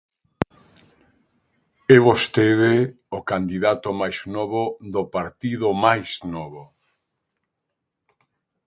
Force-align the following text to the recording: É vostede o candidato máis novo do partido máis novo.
É 1.95 1.97
vostede 2.07 2.73
o 3.17 3.19
candidato 3.31 3.87
máis 4.01 4.17
novo 4.35 4.63
do 4.93 5.03
partido 5.15 5.67
máis 5.85 6.09
novo. 6.35 6.63